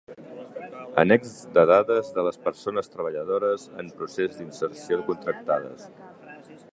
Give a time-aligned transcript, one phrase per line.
[1.01, 5.89] Annex de dades de les persones treballadores en procés d'inserció contractades.